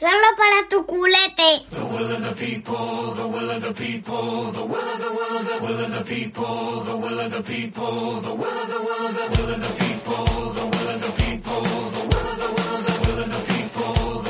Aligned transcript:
Solo 0.00 0.34
para 0.34 0.66
tu 0.70 0.86
culete. 0.86 1.60
The 1.68 1.84
will 1.84 2.10
of 2.10 2.24
the 2.24 2.32
people, 2.32 3.12
the 3.14 3.28
will 3.28 3.50
of 3.50 3.60
the 3.60 3.74
people, 3.74 4.50
the 4.50 4.64
will 4.64 4.80
of 4.80 4.98
the 4.98 5.10
will 5.12 5.36
of 5.36 5.44
the 5.46 5.58
will 5.60 5.80
of 5.84 5.92
the 5.92 6.04
people, 6.04 6.80
the 6.86 6.96
will 6.96 7.20
of 7.20 7.30
the 7.30 7.42
people, 7.42 8.20
the 8.22 8.32
will 8.32 8.48
of 8.48 8.68
the 8.70 8.80
will 8.80 9.06
of 9.08 9.14
the 9.14 9.26
will 9.36 9.50
of 9.52 9.60
the 9.60 9.72
people, 9.84 10.24
the 10.56 10.64
will 10.64 10.88
of 10.88 11.00
the 11.02 11.12
people, 11.22 11.60
the 11.60 12.00
will 12.08 12.28
of 12.32 12.38
the 12.40 12.48
will 12.48 12.76
of 12.76 12.86
the 12.86 12.96
will 13.04 13.18
of 13.20 13.28
the 13.28 13.40
people. 13.52 14.29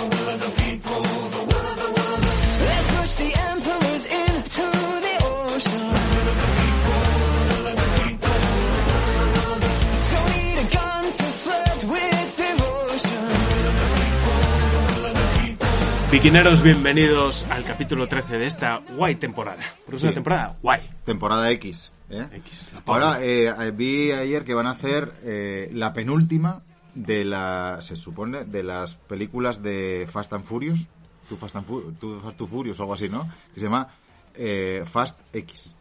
Piquineros, 16.11 16.63
bienvenidos 16.63 17.45
al 17.51 17.63
capítulo 17.65 18.09
13 18.09 18.39
de 18.39 18.47
esta 18.47 18.79
guay 18.97 19.15
temporada. 19.15 19.63
Porque 19.85 19.97
es 19.99 20.03
una 20.03 20.11
Sí. 20.11 20.15
temporada 20.17 20.57
guay. 20.61 20.91
Temporada 21.05 21.51
X. 21.53 21.93
¿eh? 22.11 22.27
X, 22.33 22.69
la 22.75 22.83
Ahora, 22.87 23.19
eh, 23.23 23.53
vi 23.73 24.11
ayer 24.11 24.45
que 24.45 24.55
van 24.55 24.67
a 24.67 24.71
hacer 24.73 25.13
eh, 25.23 25.71
la 25.73 25.93
penúltima 25.93 26.63
de 26.95 27.25
la, 27.25 27.79
se 27.81 27.95
supone, 27.95 28.45
de 28.45 28.65
las 28.65 28.95
películas 28.95 29.63
de 29.63 30.09
Fast 30.11 30.33
and 30.33 30.45
Furious. 30.45 30.89
Tu 31.29 31.37
Fast 31.37 31.55
and, 31.55 31.67
Fu- 31.67 31.93
Fast 32.25 32.41
Furious 32.43 32.81
o 32.81 32.83
algo 32.83 32.95
así, 32.95 33.09
¿no? 33.09 33.29
Que 33.55 33.61
se 33.61 33.67
llama 33.67 33.87
eh, 34.35 34.83
Fast 34.91 35.17
X. 35.33 35.77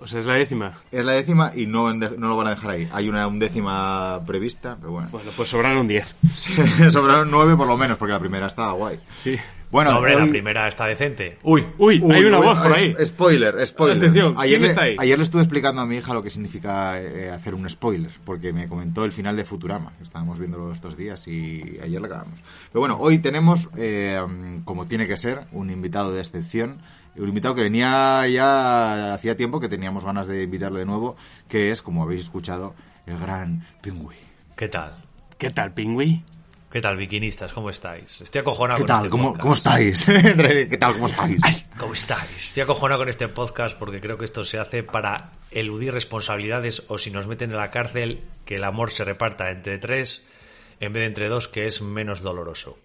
O 0.00 0.06
sea, 0.06 0.20
es 0.20 0.26
la 0.26 0.34
décima. 0.34 0.74
Es 0.90 1.04
la 1.04 1.12
décima 1.12 1.52
y 1.54 1.66
no, 1.66 1.92
no 1.92 2.28
lo 2.28 2.36
van 2.36 2.48
a 2.48 2.50
dejar 2.50 2.70
ahí. 2.72 2.88
Hay 2.92 3.08
una 3.08 3.26
undécima 3.26 4.20
prevista, 4.26 4.76
pero 4.78 4.92
bueno. 4.92 5.08
Bueno, 5.10 5.30
pues 5.36 5.48
sobraron 5.48 5.88
10. 5.88 6.14
Sobraron 6.90 7.30
nueve 7.30 7.56
por 7.56 7.66
lo 7.66 7.76
menos, 7.76 7.96
porque 7.98 8.12
la 8.12 8.20
primera 8.20 8.46
estaba 8.46 8.72
guay. 8.72 8.98
Sí. 9.16 9.38
Bueno, 9.72 9.92
No, 9.92 9.96
hombre, 9.96 10.14
la 10.14 10.26
primera 10.26 10.68
está 10.68 10.84
decente. 10.84 11.38
Uy, 11.42 11.66
Uy, 11.78 11.98
Uy, 12.02 12.14
hay 12.14 12.24
una 12.26 12.40
uy, 12.40 12.44
voz 12.44 12.60
por 12.60 12.72
ahí. 12.74 12.94
Spoiler, 13.02 13.66
spoiler. 13.66 13.96
Atención, 13.96 14.34
ayer 14.36 14.58
¿quién 14.58 14.62
le, 14.62 14.68
está 14.68 14.82
ahí? 14.82 14.96
Ayer 14.98 15.16
le 15.16 15.24
estuve 15.24 15.40
explicando 15.40 15.80
a 15.80 15.86
mi 15.86 15.96
hija 15.96 16.12
lo 16.12 16.22
que 16.22 16.28
significa 16.28 17.00
eh, 17.00 17.30
hacer 17.30 17.54
un 17.54 17.68
spoiler, 17.70 18.10
porque 18.22 18.52
me 18.52 18.68
comentó 18.68 19.02
el 19.02 19.12
final 19.12 19.34
de 19.34 19.44
Futurama, 19.44 19.94
que 19.96 20.04
estábamos 20.04 20.38
viéndolo 20.38 20.70
estos 20.70 20.94
días 20.94 21.26
y 21.26 21.78
ayer 21.82 22.02
le 22.02 22.06
acabamos. 22.06 22.44
Pero 22.70 22.80
bueno, 22.80 22.98
hoy 23.00 23.18
tenemos, 23.20 23.70
eh, 23.78 24.20
como 24.66 24.86
tiene 24.86 25.06
que 25.06 25.16
ser, 25.16 25.46
un 25.52 25.70
invitado 25.70 26.12
de 26.12 26.20
excepción. 26.20 26.82
Un 27.16 27.28
invitado 27.28 27.54
que 27.54 27.62
venía 27.62 28.26
ya 28.28 29.14
hacía 29.14 29.38
tiempo 29.38 29.58
que 29.58 29.70
teníamos 29.70 30.04
ganas 30.04 30.26
de 30.26 30.42
invitarle 30.42 30.80
de 30.80 30.86
nuevo, 30.86 31.16
que 31.48 31.70
es, 31.70 31.80
como 31.80 32.02
habéis 32.02 32.20
escuchado, 32.22 32.74
el 33.06 33.18
gran 33.18 33.64
Pingüi. 33.80 34.16
¿qué 34.54 34.68
tal? 34.68 34.96
¿Qué 35.38 35.50
tal, 35.50 35.72
pingüi? 35.72 36.22
¿Qué 36.72 36.80
tal, 36.80 36.96
bikinistas? 36.96 37.52
¿Cómo 37.52 37.68
estáis? 37.68 38.22
Estoy 38.22 38.40
acojonado 38.40 38.78
¿Qué 38.78 38.82
con 38.84 38.86
tal? 38.86 38.96
este 39.00 39.10
¿Cómo, 39.10 39.24
podcast. 39.24 39.42
¿Cómo 39.42 39.52
estáis? 39.52 40.06
¿Qué 40.70 40.78
tal? 40.78 40.94
¿Cómo 40.94 41.06
estáis? 41.06 41.66
¿Cómo 41.76 41.92
estáis? 41.92 42.36
Estoy 42.38 42.62
acojonado 42.62 43.00
con 43.00 43.08
este 43.10 43.28
podcast 43.28 43.78
porque 43.78 44.00
creo 44.00 44.16
que 44.16 44.24
esto 44.24 44.42
se 44.42 44.58
hace 44.58 44.82
para 44.82 45.32
eludir 45.50 45.92
responsabilidades 45.92 46.84
o 46.88 46.96
si 46.96 47.10
nos 47.10 47.26
meten 47.26 47.50
en 47.50 47.58
la 47.58 47.70
cárcel, 47.70 48.22
que 48.46 48.54
el 48.54 48.64
amor 48.64 48.90
se 48.90 49.04
reparta 49.04 49.50
entre 49.50 49.76
tres 49.76 50.22
en 50.80 50.94
vez 50.94 51.02
de 51.02 51.06
entre 51.08 51.28
dos, 51.28 51.46
que 51.46 51.66
es 51.66 51.82
menos 51.82 52.22
doloroso. 52.22 52.78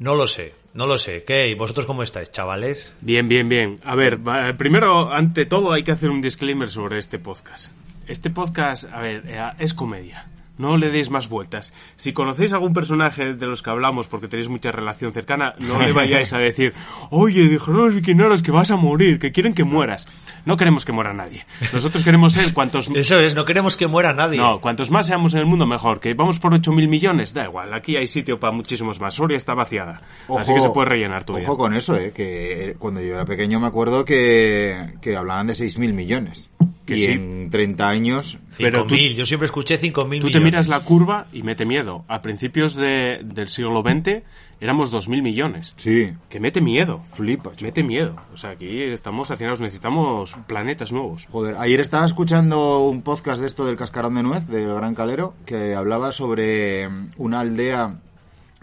No 0.00 0.16
lo 0.16 0.26
sé, 0.26 0.52
no 0.74 0.88
lo 0.88 0.98
sé. 0.98 1.22
¿Qué? 1.22 1.46
¿Y 1.50 1.54
vosotros 1.54 1.86
cómo 1.86 2.02
estáis, 2.02 2.32
chavales? 2.32 2.90
Bien, 3.00 3.28
bien, 3.28 3.48
bien. 3.48 3.76
A 3.84 3.94
ver, 3.94 4.18
primero, 4.56 5.14
ante 5.14 5.46
todo, 5.46 5.72
hay 5.72 5.84
que 5.84 5.92
hacer 5.92 6.10
un 6.10 6.20
disclaimer 6.20 6.68
sobre 6.68 6.98
este 6.98 7.20
podcast. 7.20 7.70
Este 8.08 8.28
podcast, 8.28 8.86
a 8.92 9.00
ver, 9.00 9.22
eh, 9.28 9.52
es 9.60 9.72
comedia. 9.72 10.26
No 10.60 10.76
le 10.76 10.90
deis 10.90 11.08
más 11.08 11.30
vueltas. 11.30 11.72
Si 11.96 12.12
conocéis 12.12 12.52
algún 12.52 12.74
personaje 12.74 13.34
de 13.34 13.46
los 13.46 13.62
que 13.62 13.70
hablamos 13.70 14.08
porque 14.08 14.28
tenéis 14.28 14.50
mucha 14.50 14.70
relación 14.70 15.14
cercana, 15.14 15.54
no 15.58 15.80
le 15.80 15.92
vayáis 15.92 16.34
a 16.34 16.38
decir, 16.50 16.74
oye, 17.10 17.48
dijeron 17.48 17.86
los 17.86 17.94
biquineros 17.94 18.42
que 18.42 18.50
vas 18.50 18.70
a 18.70 18.76
morir, 18.76 19.18
que 19.18 19.32
quieren 19.32 19.54
que 19.54 19.64
mueras. 19.64 20.06
No 20.44 20.58
queremos 20.58 20.84
que 20.84 20.92
muera 20.92 21.14
nadie. 21.14 21.46
Nosotros 21.72 22.04
queremos 22.04 22.34
ser 22.34 22.52
cuantos... 22.52 22.90
Eso 22.94 23.18
es, 23.18 23.34
no 23.34 23.46
queremos 23.46 23.78
que 23.78 23.86
muera 23.86 24.12
nadie. 24.12 24.36
No, 24.36 24.60
cuantos 24.60 24.90
más 24.90 25.06
seamos 25.06 25.32
en 25.32 25.40
el 25.40 25.46
mundo, 25.46 25.66
mejor. 25.66 25.98
Que 25.98 26.12
vamos 26.12 26.38
por 26.38 26.52
8.000 26.52 26.88
millones, 26.88 27.32
da 27.32 27.44
igual. 27.44 27.72
Aquí 27.72 27.96
hay 27.96 28.06
sitio 28.06 28.38
para 28.38 28.52
muchísimos 28.52 29.00
más. 29.00 29.14
Soria 29.14 29.38
está 29.38 29.54
vaciada. 29.54 30.02
Así 30.28 30.52
que 30.52 30.60
se 30.60 30.68
puede 30.70 30.90
rellenar 30.90 31.24
tu 31.24 31.34
vida. 31.34 31.46
Ojo 31.46 31.56
con 31.56 31.74
eso, 31.74 31.96
eh, 31.96 32.12
que 32.12 32.76
cuando 32.78 33.00
yo 33.00 33.14
era 33.14 33.24
pequeño 33.24 33.60
me 33.60 33.66
acuerdo 33.66 34.04
que, 34.04 34.94
que 35.00 35.16
hablaban 35.16 35.46
de 35.46 35.54
6.000 35.54 35.92
millones. 35.94 36.50
Que 36.94 36.96
y 36.96 37.04
sí. 37.06 37.10
en 37.12 37.50
30 37.50 37.88
años... 37.88 38.38
pero 38.58 38.84
tú- 38.86 38.94
5.000, 38.94 39.14
yo 39.14 39.26
siempre 39.26 39.46
escuché 39.46 39.80
5.000 39.80 40.08
millones. 40.08 40.20
Tú 40.20 40.30
te 40.30 40.40
miras 40.44 40.68
la 40.68 40.80
curva 40.80 41.26
y 41.32 41.42
mete 41.42 41.64
miedo. 41.64 42.04
A 42.08 42.22
principios 42.22 42.74
de- 42.74 43.20
del 43.24 43.48
siglo 43.48 43.82
XX 43.82 44.22
éramos 44.60 44.92
2.000 44.92 45.22
millones. 45.22 45.72
Sí, 45.76 46.12
Que 46.28 46.38
mete 46.40 46.60
miedo. 46.60 47.00
flipa. 47.12 47.50
chico. 47.52 47.64
Mete 47.64 47.82
miedo. 47.82 48.16
O 48.34 48.36
sea, 48.36 48.50
aquí 48.50 48.82
estamos 48.82 49.30
haciendo, 49.30 49.56
necesitamos 49.58 50.36
planetas 50.46 50.92
nuevos. 50.92 51.26
Joder, 51.30 51.56
ayer 51.58 51.80
estaba 51.80 52.04
escuchando 52.06 52.80
un 52.80 53.02
podcast 53.02 53.40
de 53.40 53.46
esto 53.46 53.64
del 53.64 53.76
cascarón 53.76 54.14
de 54.14 54.22
nuez, 54.22 54.46
del 54.48 54.74
Gran 54.74 54.94
Calero, 54.94 55.34
que 55.46 55.74
hablaba 55.74 56.12
sobre 56.12 56.88
una 57.16 57.40
aldea 57.40 57.96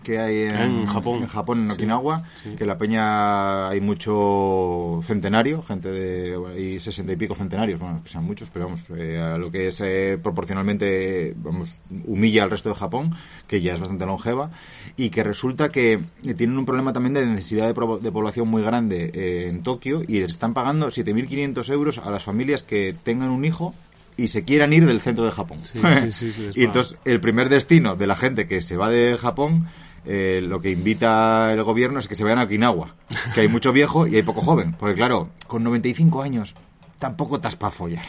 que 0.08 0.20
hay 0.20 0.44
en, 0.44 0.56
En 0.58 0.86
Japón. 0.86 1.22
en, 1.24 1.28
Japón, 1.28 1.60
en 1.66 1.72
Okinawa, 1.72 2.24
sí. 2.42 2.56
que 2.58 2.66
la 2.66 2.78
peña 2.78 3.68
hay 3.68 3.82
mucho 3.82 5.02
centenario, 5.04 5.62
gente 5.64 5.90
de 5.92 6.38
hay 6.56 6.80
sesenta 6.80 7.12
y 7.12 7.18
pico 7.18 7.36
centenarios, 7.36 7.80
bueno, 7.80 8.02
que 8.04 8.10
sean 8.10 8.24
muchos, 8.24 8.50
pero 8.50 8.66
vamos, 8.66 8.86
eh, 8.96 9.20
a 9.20 9.38
lo 9.38 9.52
que 9.52 9.68
es 9.68 9.82
eh, 9.82 10.18
proporcionalmente, 10.22 11.34
vamos, 11.38 11.80
humilla 12.06 12.44
al 12.44 12.50
resto 12.52 12.70
de 12.70 12.76
Japón, 12.76 13.14
que 13.48 13.62
ya 13.62 13.74
es 13.74 13.80
bastante 13.80 14.06
longeva, 14.06 14.50
y 14.96 15.10
que 15.10 15.24
resulta 15.24 15.70
que 15.70 16.00
tienen 16.38 16.58
un 16.58 16.66
problema 16.66 16.94
también 16.94 17.14
de 17.14 17.26
necesidad 17.26 17.68
de, 17.68 17.74
pro- 17.74 17.98
de 18.00 18.12
población 18.12 18.48
muy 18.48 18.62
grande 18.64 19.12
eh, 19.14 19.48
en 19.50 19.62
Tokio 19.64 20.02
y 20.08 20.20
les 20.22 20.32
están 20.34 20.54
pagando 20.54 20.88
7.500 20.88 21.70
euros 21.74 21.98
a 21.98 22.10
las 22.10 22.24
familias 22.24 22.64
que 22.64 22.96
tengan 23.04 23.30
un 23.30 23.44
hijo 23.46 23.76
y 24.16 24.30
se 24.30 24.44
quieran 24.44 24.74
ir 24.74 24.86
del 24.86 25.00
centro 25.02 25.26
de 25.26 25.32
Japón. 25.32 25.60
Sí, 25.64 25.80
sí, 25.80 26.12
sí, 26.12 26.32
sí, 26.36 26.42
les 26.42 26.58
y 26.58 26.64
entonces 26.64 26.98
el 27.06 27.20
primer 27.20 27.50
destino 27.50 27.96
de 27.96 28.08
la 28.08 28.16
gente 28.16 28.48
que 28.48 28.62
se 28.62 28.76
va 28.78 28.90
de 28.90 29.16
Japón, 29.18 29.68
eh, 30.08 30.40
lo 30.42 30.62
que 30.62 30.72
invita 30.72 31.52
el 31.54 31.62
gobierno 31.64 32.00
es 32.00 32.08
que 32.08 32.16
se 32.16 32.24
vayan 32.24 32.40
a 32.40 32.44
Okinawa, 32.44 32.96
que 33.34 33.42
hay 33.42 33.48
mucho 33.48 33.72
viejo 33.74 34.08
y 34.08 34.16
hay 34.16 34.24
poco 34.24 34.42
joven. 34.42 34.74
Porque 34.80 34.96
claro, 34.96 35.30
con 35.48 35.64
95 35.64 36.22
años 36.22 36.56
tampoco 37.00 37.36
estás 37.36 37.56
para 37.56 37.72
follar. 37.72 38.06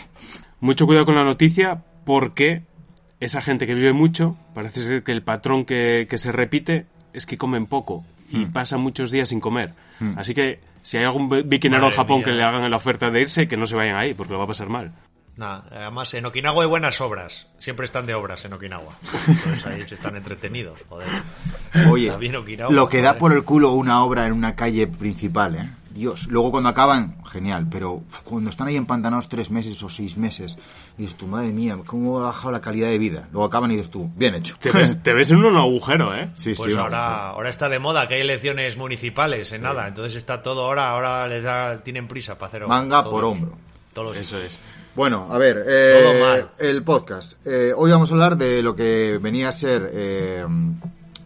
Mucho 0.60 0.86
cuidado 0.86 1.04
con 1.06 1.14
la 1.16 1.25
noticia 1.25 1.82
porque 2.04 2.62
esa 3.20 3.41
gente 3.42 3.66
que 3.66 3.75
vive 3.75 3.92
mucho, 3.92 4.36
parece 4.54 4.81
ser 4.82 5.03
que 5.03 5.12
el 5.12 5.22
patrón 5.22 5.64
que, 5.64 6.06
que 6.09 6.19
se 6.19 6.32
repite 6.32 6.86
es 7.12 7.26
que 7.26 7.36
comen 7.36 7.66
poco 7.66 8.04
y 8.30 8.44
pasan 8.47 8.80
muchos 8.80 9.10
días 9.10 9.30
sin 9.30 9.41
comer. 9.41 9.72
Así 10.16 10.34
que 10.34 10.60
si 10.82 10.98
hay 10.98 11.04
algún 11.04 11.28
vi- 11.28 11.42
biquinero 11.42 11.86
en 11.86 11.92
Japón 11.92 12.19
mía. 12.19 12.26
que 12.26 12.32
le 12.32 12.42
hagan 12.44 12.70
la 12.70 12.76
oferta 12.76 13.10
de 13.10 13.22
irse, 13.22 13.48
que 13.48 13.56
no 13.56 13.66
se 13.66 13.75
vayan 13.75 13.97
ahí 13.98 14.15
porque 14.15 14.32
lo 14.34 14.38
va 14.38 14.44
a 14.44 14.48
pasar 14.48 14.69
mal. 14.69 14.92
Nah, 15.38 15.60
además, 15.71 16.12
en 16.15 16.26
Okinawa 16.26 16.65
hay 16.65 16.69
buenas 16.69 17.00
obras. 17.00 17.47
Siempre 17.59 17.87
están 17.87 18.06
de 18.06 18.15
obras 18.15 18.44
en 18.44 18.53
Okinawa. 18.54 18.99
Entonces 19.28 19.66
ahí 19.66 19.87
se 19.87 19.94
están 19.94 20.16
entretenidos, 20.16 20.81
joder. 20.88 21.06
Oye, 21.91 22.06
Está 22.09 22.19
bien 22.19 22.34
Okinawa, 22.34 22.72
lo 22.72 22.88
que 22.88 23.00
da 23.00 23.10
joder. 23.10 23.19
por 23.21 23.32
el 23.32 23.44
culo 23.44 23.71
una 23.72 24.03
obra 24.03 24.27
en 24.27 24.32
una 24.32 24.56
calle 24.56 24.88
principal, 24.88 25.54
¿eh? 25.54 25.71
Dios. 25.91 26.27
Luego 26.28 26.50
cuando 26.50 26.69
acaban, 26.69 27.22
genial, 27.25 27.69
pero 27.71 28.03
cuando 28.25 28.50
están 28.50 28.66
ahí 28.66 28.77
empantanados 28.77 29.28
tres 29.28 29.50
meses 29.53 29.81
o 29.82 29.88
seis 29.88 30.16
meses, 30.16 30.59
dices 30.97 31.16
tú, 31.16 31.28
madre 31.28 31.48
mía, 31.53 31.77
¿cómo 31.87 32.19
ha 32.19 32.25
bajado 32.25 32.50
la 32.53 32.60
calidad 32.60 32.88
de 32.88 32.98
vida? 32.98 33.28
Luego 33.32 33.44
acaban 33.47 33.71
y 33.71 33.75
dices 33.77 33.91
tú, 33.91 34.10
bien 34.16 34.34
hecho. 34.34 34.56
Te 34.60 34.72
ves, 34.72 35.00
te 35.03 35.12
ves 35.12 35.31
en 35.31 35.38
un 35.44 35.56
agujero, 35.56 36.15
¿eh? 36.16 36.31
Sí, 36.34 36.53
Pues 36.56 36.72
sí, 36.72 36.78
ahora, 36.78 37.28
ahora 37.28 37.48
está 37.50 37.69
de 37.69 37.78
moda 37.78 38.06
que 38.09 38.15
hay 38.15 38.21
elecciones 38.22 38.77
municipales 38.77 39.53
en 39.53 39.62
nada. 39.62 39.87
Entonces 39.87 40.16
está 40.16 40.43
todo 40.43 40.65
ahora, 40.66 40.91
ahora 40.91 41.27
les 41.28 41.44
da, 41.44 41.81
tienen 41.82 42.06
prisa 42.09 42.34
para 42.37 42.48
hacer 42.48 42.62
obras. 42.65 42.81
Manga 42.81 43.04
por 43.04 43.25
hombro. 43.25 43.56
Todos 43.98 44.16
los- 44.16 44.25
Eso 44.25 44.38
es. 44.38 44.60
Bueno, 44.94 45.26
a 45.28 45.38
ver, 45.38 45.64
eh, 45.66 46.00
Todo 46.04 46.20
mal. 46.20 46.50
el 46.59 46.84
podcast. 46.84 47.44
Eh, 47.44 47.72
hoy 47.76 47.91
vamos 47.91 48.10
a 48.10 48.14
hablar 48.14 48.36
de 48.36 48.62
lo 48.62 48.76
que 48.76 49.19
venía 49.20 49.48
a 49.48 49.53
ser, 49.53 49.91
eh, 49.92 50.47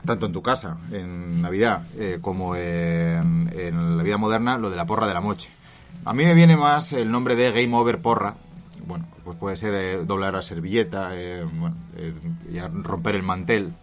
tanto 0.06 0.24
en 0.24 0.32
tu 0.32 0.40
casa, 0.42 0.78
en 0.90 1.42
Navidad, 1.42 1.82
eh, 1.98 2.16
como 2.22 2.56
en, 2.56 3.50
en 3.54 3.98
la 3.98 4.02
vida 4.02 4.16
moderna, 4.16 4.56
lo 4.56 4.70
de 4.70 4.76
la 4.76 4.86
porra 4.86 5.06
de 5.06 5.12
la 5.12 5.20
moche. 5.20 5.50
A 6.06 6.14
mí 6.14 6.24
me 6.24 6.32
viene 6.32 6.56
más 6.56 6.94
el 6.94 7.10
nombre 7.10 7.36
de 7.36 7.52
Game 7.52 7.76
Over 7.76 7.98
Porra. 8.00 8.36
Bueno, 8.86 9.06
pues 9.22 9.36
puede 9.36 9.56
ser 9.56 9.74
eh, 9.74 10.04
doblar 10.06 10.32
la 10.32 10.40
servilleta, 10.42 11.10
eh, 11.12 11.44
bueno, 11.44 11.76
eh, 11.98 12.14
ya 12.50 12.68
romper 12.72 13.16
el 13.16 13.22
mantel. 13.22 13.74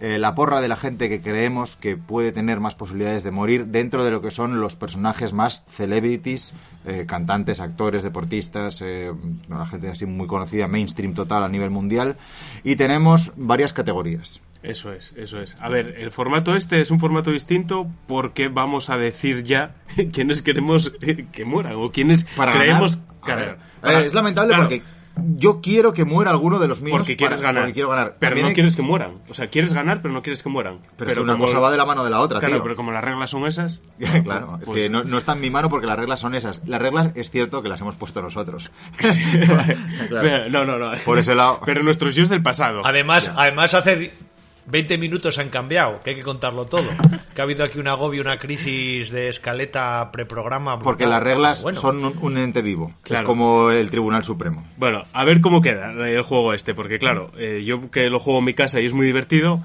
Eh, 0.00 0.18
la 0.18 0.34
porra 0.34 0.60
de 0.60 0.68
la 0.68 0.76
gente 0.76 1.08
que 1.08 1.20
creemos 1.22 1.76
que 1.76 1.96
puede 1.96 2.32
tener 2.32 2.58
más 2.60 2.74
posibilidades 2.74 3.22
de 3.22 3.30
morir 3.30 3.66
dentro 3.66 4.04
de 4.04 4.10
lo 4.10 4.20
que 4.20 4.30
son 4.32 4.60
los 4.60 4.74
personajes 4.76 5.32
más 5.32 5.62
celebrities, 5.70 6.52
eh, 6.84 7.04
cantantes, 7.06 7.60
actores, 7.60 8.02
deportistas, 8.02 8.82
eh, 8.82 9.12
la 9.48 9.64
gente 9.66 9.88
así 9.88 10.04
muy 10.04 10.26
conocida, 10.26 10.66
mainstream 10.68 11.14
total 11.14 11.44
a 11.44 11.48
nivel 11.48 11.70
mundial. 11.70 12.16
Y 12.64 12.76
tenemos 12.76 13.32
varias 13.36 13.72
categorías. 13.72 14.40
Eso 14.62 14.92
es, 14.92 15.12
eso 15.16 15.40
es. 15.40 15.56
A 15.60 15.68
ver, 15.68 15.94
el 15.98 16.10
formato 16.10 16.56
este 16.56 16.80
es 16.80 16.90
un 16.90 16.98
formato 16.98 17.30
distinto 17.30 17.86
porque 18.06 18.48
vamos 18.48 18.90
a 18.90 18.96
decir 18.96 19.42
ya 19.44 19.74
quiénes 20.12 20.42
queremos 20.42 20.92
que 21.32 21.44
mueran 21.44 21.74
o 21.76 21.90
quiénes 21.90 22.24
Para 22.36 22.52
creemos 22.52 22.96
ganar. 22.96 23.12
A 23.22 23.24
Claro, 23.24 23.40
ver, 23.46 23.56
para- 23.80 24.00
eh, 24.02 24.06
es 24.06 24.14
lamentable 24.14 24.48
claro, 24.48 24.62
porque 24.64 24.82
yo 25.36 25.60
quiero 25.60 25.92
que 25.94 26.04
muera 26.04 26.30
alguno 26.30 26.58
de 26.58 26.66
los 26.68 26.80
míos 26.80 26.96
Porque 26.98 27.16
quieres 27.16 27.38
para- 27.38 27.48
ganar. 27.48 27.62
porque 27.64 27.74
quiero 27.74 27.88
ganar. 27.88 28.16
Pero 28.18 28.30
También 28.30 28.44
no 28.44 28.48
hay- 28.48 28.54
quieres 28.54 28.74
que 28.76 28.82
mueran. 28.82 29.18
O 29.28 29.34
sea, 29.34 29.46
quieres 29.48 29.72
ganar, 29.72 30.02
pero 30.02 30.12
no 30.12 30.22
quieres 30.22 30.42
que 30.42 30.48
mueran. 30.48 30.78
Pero, 30.96 31.10
es 31.10 31.14
que 31.16 31.20
una 31.22 31.34
como- 31.34 31.44
cosa 31.46 31.58
va 31.60 31.70
de 31.70 31.76
la 31.76 31.86
mano 31.86 32.02
de 32.04 32.10
la 32.10 32.20
otra, 32.20 32.40
Claro, 32.40 32.54
tío. 32.56 32.62
pero 32.64 32.76
como 32.76 32.90
las 32.92 33.04
reglas 33.04 33.30
son 33.30 33.46
esas. 33.46 33.80
claro, 34.24 34.58
es 34.60 34.66
pues- 34.66 34.82
que 34.82 34.88
no, 34.90 35.04
no 35.04 35.18
está 35.18 35.32
en 35.34 35.40
mi 35.40 35.50
mano 35.50 35.68
porque 35.70 35.86
las 35.86 35.98
reglas 35.98 36.18
son 36.20 36.34
esas. 36.34 36.62
Las 36.66 36.82
reglas 36.82 37.12
es 37.14 37.30
cierto 37.30 37.62
que 37.62 37.68
las 37.68 37.80
hemos 37.80 37.96
puesto 37.96 38.20
nosotros. 38.22 38.70
Claro. 39.38 39.74
Pero- 40.08 40.50
No, 40.50 40.64
no, 40.64 40.78
no. 40.78 40.92
Por 41.04 41.18
ese 41.18 41.34
lado. 41.34 41.60
Pero 41.64 41.82
nuestros 41.82 42.14
yo 42.14 42.26
del 42.26 42.42
pasado. 42.42 42.82
Además, 42.84 43.30
además 43.36 43.74
hace 43.74 44.12
20 44.66 44.98
minutos 44.98 45.38
han 45.38 45.48
cambiado, 45.50 46.02
que 46.02 46.10
hay 46.10 46.16
que 46.16 46.22
contarlo 46.22 46.64
todo. 46.66 46.88
Que 47.34 47.40
ha 47.40 47.44
habido 47.44 47.64
aquí 47.64 47.78
un 47.78 47.88
agobio, 47.88 48.22
una 48.22 48.38
crisis 48.38 49.10
de 49.10 49.28
escaleta 49.28 50.10
preprograma. 50.12 50.76
brutal. 50.76 50.84
Porque 50.84 51.06
las 51.06 51.22
reglas 51.22 51.62
Bueno, 51.62 51.80
son 51.80 52.04
un, 52.04 52.18
un 52.20 52.38
ente 52.38 52.62
vivo. 52.62 52.94
Claro. 53.02 53.22
Es 53.24 53.26
como 53.26 53.70
el 53.70 53.90
Tribunal 53.90 54.24
Supremo. 54.24 54.64
Bueno, 54.76 55.02
a 55.12 55.24
ver 55.24 55.40
cómo 55.40 55.60
queda 55.60 55.92
el 56.08 56.22
juego 56.22 56.54
este, 56.54 56.74
porque 56.74 56.98
claro, 56.98 57.30
eh, 57.36 57.62
yo 57.64 57.90
que 57.90 58.08
lo 58.08 58.18
juego 58.20 58.38
en 58.38 58.44
mi 58.46 58.54
casa 58.54 58.80
y 58.80 58.86
es 58.86 58.92
muy 58.92 59.06
divertido, 59.06 59.60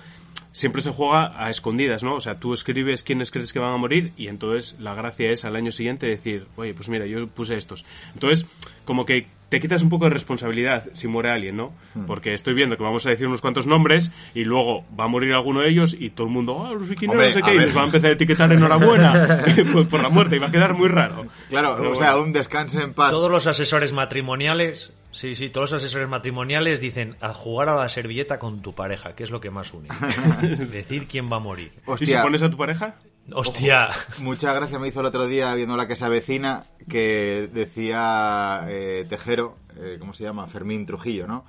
siempre 0.51 0.81
se 0.81 0.92
juega 0.92 1.34
a 1.44 1.50
escondidas, 1.50 2.04
¿no? 2.04 2.16
O 2.16 2.22
sea, 2.22 2.40
tú 2.40 2.54
escribes 2.54 3.04
quiénes 3.04 3.31
crees 3.31 3.54
que 3.54 3.60
van 3.60 3.74
a 3.74 3.78
morir 3.78 4.13
y 4.18 4.28
entonces 4.28 4.75
la 4.80 4.96
gracia 4.96 5.31
es 5.31 5.46
al 5.46 5.56
año 5.56 5.72
siguiente 5.72 6.07
decir, 6.07 6.48
oye, 6.56 6.74
pues 6.74 6.90
mira, 6.90 7.06
yo 7.06 7.28
puse 7.28 7.57
estos. 7.57 7.86
Entonces, 8.13 8.46
como 8.86 9.06
que 9.06 9.28
te 9.50 9.60
quitas 9.60 9.81
un 9.81 9.90
poco 9.90 10.06
de 10.06 10.12
responsabilidad 10.12 10.90
si 10.94 11.07
muere 11.07 11.30
alguien, 11.30 11.57
¿no? 11.57 11.74
Hmm. 11.96 12.06
Porque 12.06 12.34
estoy 12.34 12.54
viendo 12.54 12.78
que 12.78 12.84
vamos 12.84 13.06
a 13.06 13.10
decir 13.10 13.28
unos 13.28 13.42
cuantos 13.42 13.66
nombres 13.66 14.12
y 14.36 14.46
luego 14.46 14.86
va 14.98 15.06
a 15.06 15.07
morir 15.07 15.34
alguno 15.34 15.62
de 15.62 15.69
ellos 15.69 15.96
y 15.98 16.12
todo 16.12 16.28
el 16.28 16.34
mundo, 16.34 16.66
ah, 16.66 16.74
los 16.74 16.88
vikingos, 16.88 17.16
Hombre, 17.16 17.28
no 17.28 17.34
sé 17.34 17.40
a 17.40 17.42
qué, 17.44 17.56
y 17.56 17.57
nos 17.57 17.75
va 17.75 17.81
a 17.81 17.86
empezar 17.86 18.10
a 18.12 18.13
etiquetar 18.13 18.51
enhorabuena 18.51 19.44
pues 19.74 19.88
por 19.88 20.01
la 20.01 20.10
muerte 20.10 20.36
y 20.36 20.40
va 20.40 20.48
a 20.48 20.51
quedar 20.51 20.75
muy 20.75 20.88
raro. 20.88 21.25
Claro, 21.50 21.75
Pero 21.78 21.92
o 21.92 21.96
sea, 21.96 22.12
bueno. 22.12 22.28
un 22.28 22.34
descanse 22.34 22.81
en 22.81 22.94
paz. 22.94 23.12
Todos 23.12 23.31
los 23.31 23.48
asesores 23.48 23.92
matrimoniales, 23.92 24.94
sí, 25.11 25.35
sí, 25.35 25.50
todos 25.50 25.71
los 25.71 25.81
asesores 25.83 26.07
matrimoniales 26.07 26.79
dicen 26.79 27.15
a 27.21 27.33
jugar 27.33 27.69
a 27.69 27.75
la 27.75 27.89
servilleta 27.89 28.39
con 28.39 28.61
tu 28.61 28.73
pareja, 28.73 29.15
que 29.15 29.23
es 29.23 29.31
lo 29.31 29.39
que 29.41 29.50
más 29.50 29.73
une. 29.73 29.88
Decir 30.41 31.07
quién 31.07 31.31
va 31.31 31.38
a 31.38 31.39
morir. 31.39 31.71
¿Y 31.75 31.81
si 31.85 31.91
Hostia, 31.91 32.21
pones 32.21 32.41
a 32.44 32.50
tu 32.50 32.57
pareja? 32.57 32.95
Hostia. 33.31 33.89
mucha 34.21 34.53
gracia 34.53 34.79
me 34.79 34.88
hizo 34.88 35.01
el 35.01 35.06
otro 35.06 35.27
día 35.27 35.53
viendo 35.53 35.77
la 35.77 35.88
que 35.88 35.95
se 35.95 36.03
avecina 36.06 36.63
que 36.88 37.47
decía 37.53 38.65
eh, 38.67 39.06
Tejero, 39.07 39.56
eh, 39.77 39.97
¿cómo 40.00 40.13
se 40.13 40.23
llama? 40.23 40.47
Fermín 40.47 40.85
Trujillo, 40.88 41.27
¿no? 41.27 41.45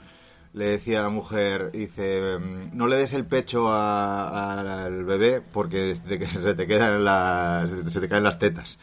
Le 0.53 0.65
decía 0.67 1.01
a 1.01 1.05
la 1.05 1.09
mujer, 1.11 1.71
dice, 1.73 2.37
mm, 2.39 2.77
no 2.77 2.87
le 2.89 2.97
des 2.97 3.13
el 3.15 3.25
pecho 3.25 3.69
a- 3.69 4.29
a- 4.29 4.85
al 4.85 5.05
bebé 5.05 5.41
porque 5.41 5.95
de 5.95 6.19
que 6.19 6.27
se 6.27 6.55
te 6.55 6.67
quedan 6.67 7.05
las, 7.05 7.71
se 7.89 8.01
te 8.01 8.09
caen 8.09 8.25
las 8.25 8.39
tetas. 8.39 8.79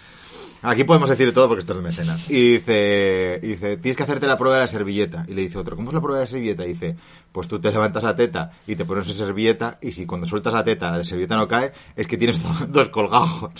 Aquí 0.63 0.83
podemos 0.83 1.09
decir 1.09 1.33
todo 1.33 1.47
porque 1.47 1.59
esto 1.61 1.73
es 1.73 1.77
de 1.77 1.83
mecenas. 1.83 2.29
Y 2.29 2.53
dice, 2.53 3.39
y 3.43 3.47
dice, 3.47 3.77
tienes 3.77 3.95
que 3.95 4.03
hacerte 4.03 4.25
la 4.27 4.37
prueba 4.37 4.55
de 4.57 4.61
la 4.63 4.67
servilleta. 4.67 5.23
Y 5.27 5.33
le 5.33 5.41
dice 5.43 5.57
otro, 5.57 5.75
¿cómo 5.75 5.89
es 5.89 5.93
la 5.93 6.01
prueba 6.01 6.17
de 6.19 6.23
la 6.23 6.27
servilleta? 6.27 6.65
Y 6.65 6.69
dice, 6.69 6.95
pues 7.31 7.47
tú 7.47 7.59
te 7.59 7.71
levantas 7.71 8.03
la 8.03 8.15
teta 8.15 8.51
y 8.65 8.75
te 8.75 8.83
pones 8.83 9.07
esa 9.07 9.25
servilleta 9.25 9.77
y 9.81 9.91
si 9.91 10.05
cuando 10.05 10.25
sueltas 10.25 10.53
la 10.53 10.63
teta 10.63 10.91
la 10.91 11.03
servilleta 11.03 11.35
no 11.35 11.47
cae, 11.47 11.71
es 11.95 12.07
que 12.07 12.17
tienes 12.17 12.41
do- 12.41 12.65
dos 12.69 12.89
colgajos. 12.89 13.51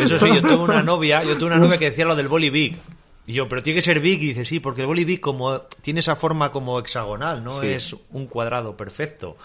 Eso 0.00 0.18
sí, 0.18 0.26
yo 0.34 0.42
tuve 0.42 0.56
una 0.56 0.82
novia, 0.82 1.22
yo 1.24 1.34
tuve 1.36 1.46
una 1.46 1.58
novia 1.58 1.78
que 1.78 1.90
decía 1.90 2.04
lo 2.04 2.16
del 2.16 2.28
boli 2.28 2.50
big. 2.50 2.78
Y 3.26 3.34
yo, 3.34 3.48
pero 3.48 3.62
tiene 3.62 3.76
que 3.78 3.82
ser 3.82 4.00
big, 4.00 4.20
y 4.22 4.26
dice, 4.28 4.44
sí, 4.44 4.58
porque 4.60 4.80
el 4.80 4.88
boli 4.88 5.04
big 5.04 5.20
como 5.20 5.60
tiene 5.80 6.00
esa 6.00 6.16
forma 6.16 6.50
como 6.50 6.78
hexagonal, 6.80 7.44
no 7.44 7.50
Sí. 7.52 7.66
es 7.68 7.94
un 8.10 8.26
cuadrado 8.26 8.76
perfecto. 8.76 9.36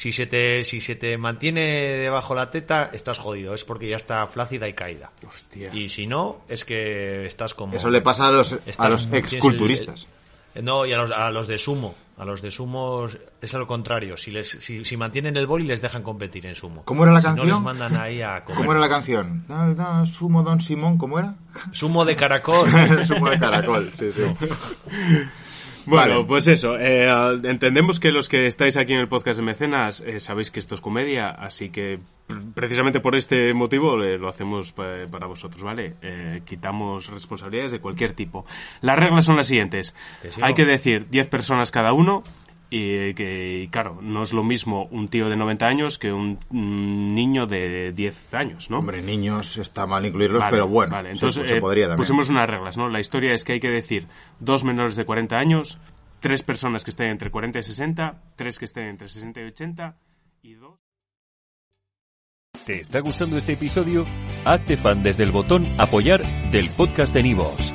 Si 0.00 0.12
se 0.12 0.26
te 0.26 0.64
si 0.64 0.80
se 0.80 0.94
te 0.96 1.18
mantiene 1.18 1.60
debajo 1.98 2.34
la 2.34 2.50
teta, 2.50 2.88
estás 2.94 3.18
jodido, 3.18 3.52
es 3.52 3.64
porque 3.64 3.86
ya 3.86 3.96
está 3.96 4.26
flácida 4.28 4.66
y 4.66 4.72
caída. 4.72 5.10
Hostia. 5.28 5.74
Y 5.74 5.90
si 5.90 6.06
no, 6.06 6.38
es 6.48 6.64
que 6.64 7.26
estás 7.26 7.52
como 7.52 7.74
Eso 7.76 7.90
le 7.90 8.00
pasa 8.00 8.28
a 8.28 8.30
los, 8.30 8.52
estás- 8.52 8.80
a 8.80 8.88
los 8.88 9.10
tienes 9.10 9.30
el- 9.30 9.36
exculturistas. 9.36 10.08
el- 10.54 10.64
no, 10.64 10.86
y 10.86 10.94
a 10.94 10.96
los, 10.96 11.10
a 11.10 11.30
los 11.30 11.46
de 11.48 11.58
sumo. 11.58 11.94
A 12.16 12.24
los 12.24 12.40
de 12.40 12.50
sumo 12.50 13.04
es 13.42 13.52
lo 13.52 13.66
contrario. 13.66 14.16
Si, 14.16 14.30
les, 14.30 14.48
si, 14.48 14.86
si 14.86 14.96
mantienen 14.96 15.36
el 15.36 15.46
boli, 15.46 15.66
les 15.66 15.82
dejan 15.82 16.02
competir 16.02 16.46
en 16.46 16.54
sumo. 16.54 16.82
¿Cómo 16.86 17.02
era 17.04 17.12
la 17.12 17.20
Si 17.20 17.26
canción? 17.26 17.48
No 17.48 17.54
les 17.56 17.62
mandan 17.62 17.96
ahí 17.96 18.22
a 18.22 18.42
comer. 18.42 18.56
¿Cómo 18.56 18.72
era 18.72 18.80
la 18.80 18.88
canción? 18.88 19.44
Da, 19.48 19.74
da, 19.74 20.06
sumo 20.06 20.42
Don 20.42 20.60
Simón, 20.60 20.96
¿cómo 20.96 21.18
era? 21.18 21.34
Sumo 21.72 22.06
de 22.06 22.16
caracol. 22.16 22.66
sumo 23.06 23.28
de 23.28 23.38
caracol, 23.38 23.90
sí, 23.92 24.10
sí. 24.12 24.22
Bueno, 25.86 26.12
Vale. 26.14 26.24
pues 26.26 26.46
eso. 26.48 26.76
eh, 26.78 27.08
entendemos 27.44 28.00
que 28.00 28.12
los 28.12 28.28
que 28.28 28.46
estáis 28.46 28.76
aquí 28.76 28.92
en 28.92 29.00
el 29.00 29.08
podcast 29.08 29.38
de 29.38 29.44
Mecenas 29.44 30.00
eh, 30.06 30.20
sabéis 30.20 30.50
que 30.50 30.60
esto 30.60 30.74
es 30.74 30.80
comedia, 30.80 31.30
así 31.30 31.70
que 31.70 31.98
pr- 32.28 32.54
precisamente 32.54 33.00
por 33.00 33.16
este 33.16 33.54
motivo 33.54 34.02
eh, 34.02 34.18
lo 34.18 34.28
hacemos 34.28 34.72
pa- 34.72 35.06
para 35.10 35.26
vosotros, 35.26 35.62
¿vale? 35.62 35.94
Eh, 36.02 36.42
quitamos 36.44 37.08
responsabilidades 37.08 37.72
de 37.72 37.80
cualquier 37.80 38.12
tipo. 38.12 38.44
Las 38.82 38.98
reglas 38.98 39.24
son 39.24 39.36
las 39.36 39.46
siguientes. 39.46 39.94
Hay 40.42 40.54
que 40.54 40.64
decir 40.64 41.08
10 41.10 41.28
personas 41.28 41.70
cada 41.70 41.92
uno. 41.92 42.22
Y 42.72 43.14
que, 43.14 43.62
y 43.64 43.68
claro, 43.68 43.98
no 44.00 44.22
es 44.22 44.32
lo 44.32 44.44
mismo 44.44 44.86
un 44.92 45.08
tío 45.08 45.28
de 45.28 45.34
90 45.36 45.66
años 45.66 45.98
que 45.98 46.12
un, 46.12 46.38
mm, 46.50 47.14
niño 47.14 47.46
de 47.48 47.90
10 47.92 48.32
años, 48.34 48.70
¿no? 48.70 48.78
Hombre, 48.78 49.02
niños 49.02 49.58
está 49.58 49.88
mal 49.88 50.06
incluirlos, 50.06 50.40
Vale, 50.40 50.52
pero 50.52 50.68
bueno, 50.68 50.92
vale, 50.92 51.08
se- 51.08 51.14
entonces 51.14 51.48
se, 51.48 51.56
eh, 51.56 51.60
podría 51.60 51.86
también. 51.88 51.98
pusimos 52.02 52.28
unas 52.28 52.48
reglas, 52.48 52.76
¿no? 52.76 52.88
La 52.88 53.00
historia 53.00 53.34
es 53.34 53.42
que 53.44 53.54
hay 53.54 53.60
que 53.60 53.70
decir 53.70 54.06
dos 54.38 54.62
menores 54.62 54.94
de 54.94 55.04
40 55.04 55.36
años, 55.36 55.78
tres 56.20 56.42
personas 56.44 56.84
que 56.84 56.92
estén 56.92 57.10
entre 57.10 57.30
40 57.32 57.58
y 57.58 57.62
60, 57.64 58.22
tres 58.36 58.56
que 58.60 58.66
estén 58.66 58.84
entre 58.86 59.08
60 59.08 59.40
y 59.40 59.44
80 59.46 59.96
y 60.42 60.54
dos... 60.54 60.78
¿Te 62.66 62.78
está 62.80 63.00
gustando 63.00 63.36
este 63.36 63.54
episodio? 63.54 64.06
Hazte 64.44 64.76
fan 64.76 65.02
desde 65.02 65.24
el 65.24 65.32
botón 65.32 65.66
Apoyar 65.78 66.22
del 66.52 66.68
podcast 66.70 67.12
de 67.14 67.22
Nivos. 67.24 67.74